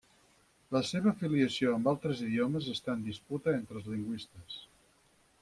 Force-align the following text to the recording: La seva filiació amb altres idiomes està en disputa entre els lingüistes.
La 0.75 0.79
seva 0.91 1.11
filiació 1.19 1.73
amb 1.75 1.89
altres 1.91 2.23
idiomes 2.29 2.71
està 2.73 2.97
en 3.01 3.05
disputa 3.11 3.55
entre 3.59 3.79
els 3.83 3.93
lingüistes. 3.93 4.59